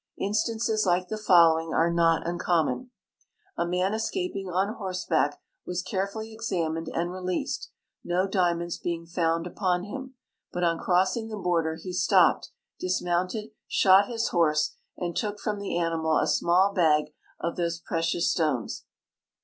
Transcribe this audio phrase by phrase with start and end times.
[0.17, 2.89] Instances like the following are not uncommon;
[3.55, 7.69] A man escaping on horse back was carefully examined and released,
[8.03, 10.15] no diamonds being found upon him,
[10.51, 15.59] but on crossing the border he stopped, dis moimted, shot his horse, and took from
[15.59, 18.85] the animal a small bag of these precious stones.